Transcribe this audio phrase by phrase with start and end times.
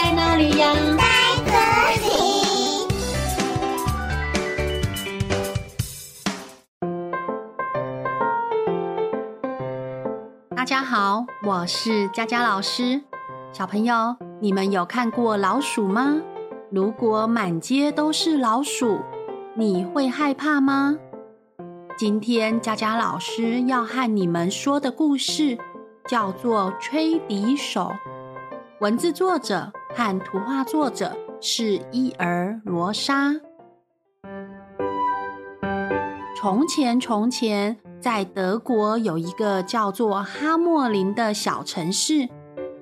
[0.00, 0.72] 在哪里呀？
[0.96, 1.02] 在
[1.44, 1.50] 这
[2.06, 2.06] 里。
[10.54, 13.02] 大家好，我是佳佳老师。
[13.52, 16.22] 小朋友，你们有看过老鼠吗？
[16.70, 19.00] 如果满街都是老鼠，
[19.56, 20.96] 你会害怕吗？
[21.96, 25.58] 今天佳佳老师要和你们说的故事
[26.06, 27.90] 叫做《吹笛手》，
[28.78, 33.34] 文字作者和图画作者是伊尔罗莎。
[36.36, 37.76] 从前，从前。
[38.00, 42.28] 在德国有一个叫做哈默林的小城市。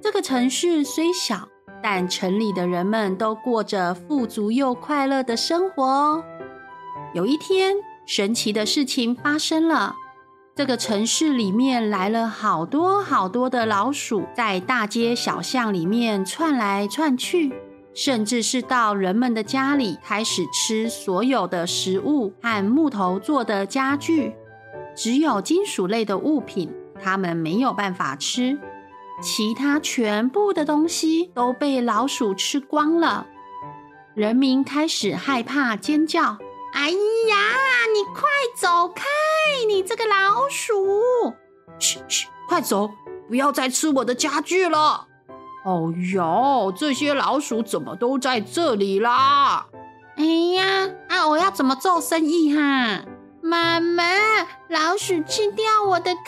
[0.00, 1.48] 这个城市虽小，
[1.80, 6.24] 但城里的人们都过着富足又快乐的生活哦。
[7.14, 9.94] 有一天，神奇的事情发生了。
[10.56, 17.52] 这个城市里面来了好多好多的老鼠，在大街小巷里面窜来窜去，
[17.92, 24.32] 甚至是到人们的家里开始吃所有的食物和木头做的家具。
[24.94, 28.56] 只有金属类的物品，它们没有办法吃，
[29.20, 33.26] 其他全部的东西都被老鼠吃光了。
[34.14, 36.38] 人民开始害怕，尖叫
[36.74, 37.36] ：“哎呀，
[37.92, 38.22] 你快
[38.56, 39.02] 走开！
[39.66, 41.34] 你这个老鼠！
[41.78, 42.90] 嘘嘘，快走，
[43.28, 45.06] 不要再吃我的家具了！”
[45.64, 49.66] 哦哟，这些老鼠怎么都在这里啦？
[50.16, 53.04] 哎呀，啊，我要怎么做生意哈？
[53.40, 54.04] 妈妈，
[54.68, 56.20] 老鼠吃掉我的课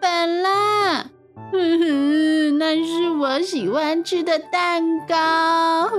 [0.00, 1.10] 本了。
[1.52, 5.90] 哼哼，那是我喜欢吃的蛋糕。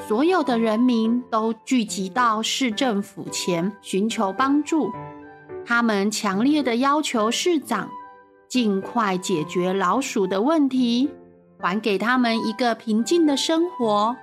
[0.00, 4.90] 哼，所有的人民都聚集到市政府前寻求帮助，
[5.64, 7.88] 他们强烈的要求市长
[8.48, 11.10] 尽快解决老鼠的问题，
[11.60, 14.16] 还给他们一个平静的生活。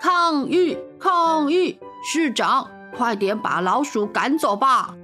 [0.00, 0.76] 抗议！
[0.98, 1.78] 抗议！
[2.04, 2.68] 市长！
[2.94, 4.94] 快点把老鼠赶走吧！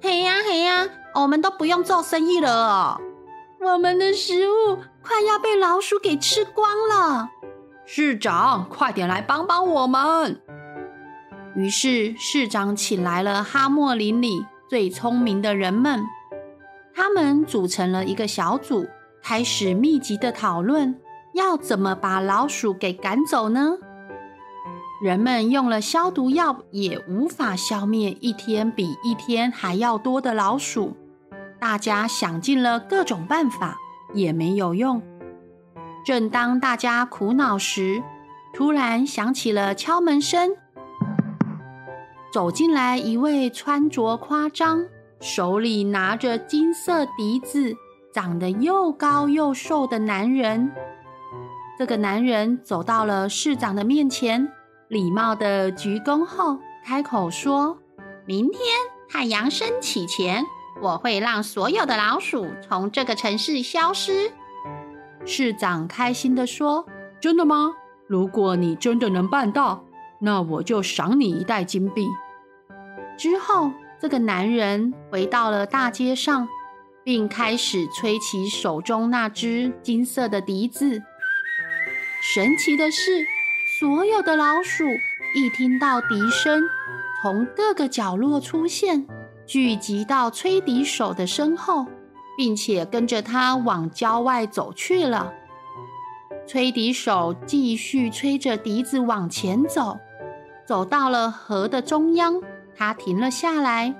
[0.00, 3.00] 嘿呀嘿呀，我们都不用做生意了，
[3.60, 7.30] 我们的食物快要被老鼠给吃光了。
[7.84, 10.40] 市长，快点来帮帮我们！
[11.54, 16.02] 于是市长请来了哈莫林里最聪明的人们，
[16.94, 18.86] 他们组成了一个小组，
[19.22, 20.98] 开始密集的讨论，
[21.34, 23.72] 要怎么把老鼠给赶走呢？
[25.02, 30.96] 人们用了消毒药，也无法消灭一天比一天还要多的老鼠。
[31.58, 33.76] 大家想尽了各种办法，
[34.14, 35.02] 也没有用。
[36.04, 38.02] 正当大家苦恼时，
[38.52, 40.50] 突然响起了敲门声。
[42.32, 44.84] 走进来一位穿着夸张、
[45.20, 47.74] 手里拿着金色笛子、
[48.12, 50.72] 长得又高又瘦的男人。
[51.78, 54.50] 这个男人走到了市长的面前。
[54.88, 57.78] 礼貌地鞠躬后，开口说
[58.26, 58.60] ：“明天
[59.08, 60.44] 太阳升起前，
[60.82, 64.30] 我会让所有的老鼠从这个城市消失。”
[65.24, 66.86] 市长开心地说
[67.20, 67.72] ：“真的吗？
[68.06, 69.84] 如果你真的能办到，
[70.20, 72.06] 那我就赏你一袋金币。”
[73.16, 76.48] 之后，这个男人回到了大街上，
[77.04, 81.02] 并开始吹起手中那只金色的笛子。
[82.34, 83.24] 神奇的是，
[83.80, 84.84] 所有的老鼠
[85.34, 86.62] 一听到笛声，
[87.22, 89.06] 从各个角落出现，
[89.46, 91.86] 聚集到吹笛手的身后，
[92.36, 95.32] 并且跟着他往郊外走去了。
[96.46, 99.98] 吹笛手继续吹着笛子往前走，
[100.66, 102.40] 走到了河的中央，
[102.76, 103.94] 他停了下来，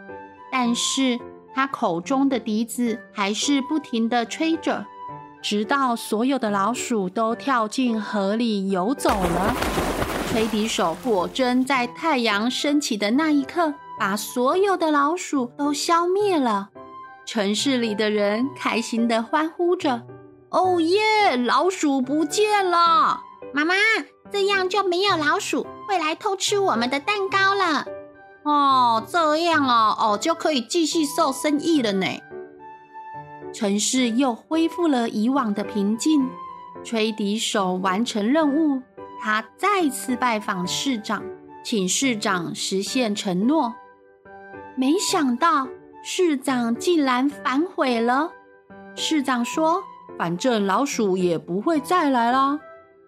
[0.50, 1.19] 但是
[1.54, 4.84] 他口中的笛子还是不停地吹着。
[5.41, 9.54] 直到所有的老鼠都跳进河里游走了，
[10.28, 16.71] 吹笛手果真在太阳升起的那一刻，把所有的老鼠都消灭了。
[17.24, 20.03] 城市里的人开心地欢呼着
[20.51, 21.36] ：“哦耶！
[21.36, 23.22] 老鼠不见了！
[23.54, 23.74] 妈妈，
[24.30, 27.86] 这样就没有老鼠会来偷吃我们的蛋糕了。”
[28.45, 32.07] 哦，这样哦，哦，就可以继续做生意了呢。
[33.54, 36.28] 城市又恢复了以往的平静。
[36.83, 38.83] 吹笛手完成任务，
[39.22, 41.22] 他再次拜访市长，
[41.63, 43.72] 请市长实现承诺。
[44.75, 45.68] 没想到
[46.03, 48.33] 市长竟然反悔了。
[48.95, 49.83] 市长说
[50.19, 52.59] ：“反正老鼠也不会再来啦，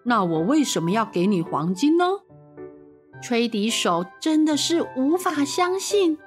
[0.03, 2.05] 那我为什么要给你黄金呢？”
[3.21, 6.17] 吹笛手真的是无法相信。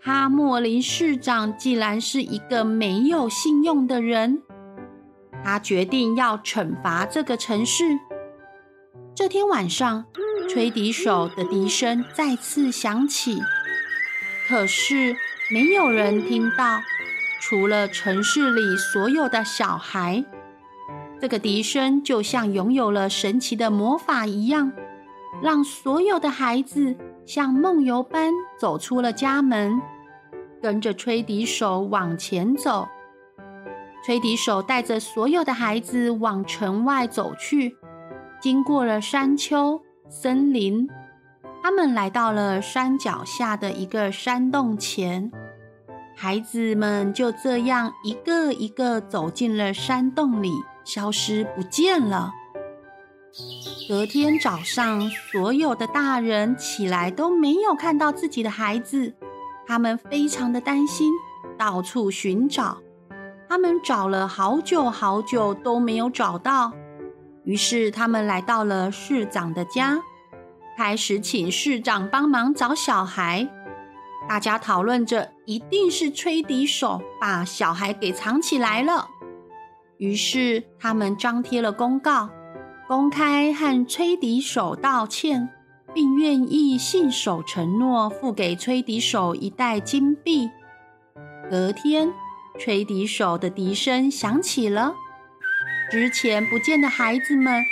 [0.00, 4.42] 哈莫林市长竟然是一个没有信用的人，
[5.42, 7.98] 他决定要惩罚这个城市。
[9.14, 10.04] 这天晚上，
[10.48, 13.40] 吹笛手的笛声再次响起，
[14.48, 15.16] 可是
[15.48, 16.82] 没有人听到，
[17.40, 20.24] 除了城市里所有的小孩。
[21.20, 24.72] 这个笛声就像拥有了神奇的魔法一样，
[25.40, 29.80] 让所有的孩子像梦游般走出了家门，
[30.60, 32.88] 跟着吹笛手往前走。
[34.04, 37.76] 吹笛手带着所有的孩子往城外走去。
[38.40, 40.88] 经过了山丘、森林，
[41.66, 45.32] 他们来到了山脚下的一个山洞前。
[46.14, 50.52] 孩子们就这样一个一个走进了山洞里，
[50.84, 52.32] 消失不见了。
[53.88, 59.16] 隔天早上，所有的大人起来都没有看到自己的孩子，
[59.66, 61.10] 他们非常的担心，
[61.58, 62.78] 到处寻找。
[63.48, 66.72] 他们找了好久好久都没有找到。
[67.42, 70.00] 于是他们来到了市长的家，
[70.76, 73.48] 开始请市长帮忙找小孩。
[74.28, 79.08] 大家讨论着，一定是吹笛手把小孩给藏起来了。
[79.96, 82.28] 于是他们张贴了公告，
[82.86, 85.48] 公开和吹笛手道歉，
[85.94, 90.50] 并愿意信守承诺，付给吹笛手一袋金币。
[91.48, 92.12] 隔天，
[92.58, 94.92] 吹笛手的笛声响起了。
[95.90, 97.64] 之前不见的孩子们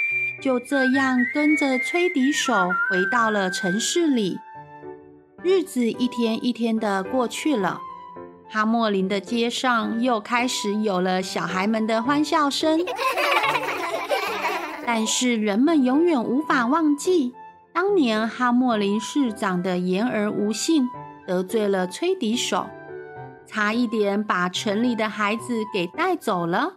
[0.45, 2.53] 就这样跟着吹笛手
[2.91, 4.39] 回到了城市里。
[5.43, 7.81] 日子一天一天的过去了，
[8.51, 12.85] 哈莫林的街上又开始有了小孩们的欢笑声。
[14.85, 17.33] 但是人们永远无法忘记
[17.73, 20.87] 当年哈莫林市长的言而无信，
[21.27, 22.67] 得罪了吹笛手，
[23.47, 26.75] 差一点把城里的孩子给带走了。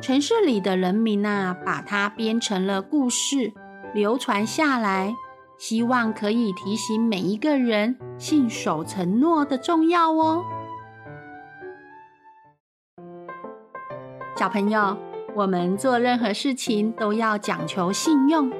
[0.00, 3.52] 城市里的人民啊，把它编成了故事，
[3.92, 5.14] 流传下来，
[5.58, 10.44] 希望可以提醒每一个人信守承诺的重要哦。
[14.36, 14.96] 小朋友，
[15.34, 18.52] 我们做任何事情都要讲求信用，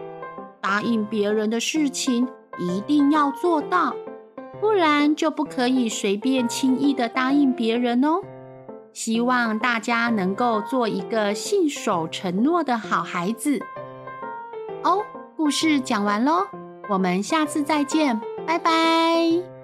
[0.61, 2.26] 答应别人的事情
[2.58, 3.94] 一定要做到，
[4.61, 8.20] 不然就不可以随便轻易的答应别人哦。
[8.93, 13.61] 希望大家能够做一个信守承诺的好孩子
[14.82, 15.05] 哦。
[15.37, 16.49] 故事讲完喽，
[16.88, 19.57] 我们下次再见，拜拜。